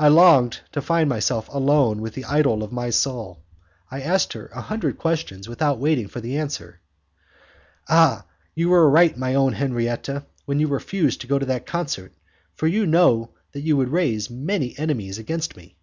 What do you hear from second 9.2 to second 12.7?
own Henriette, when you refused to go to that concert, for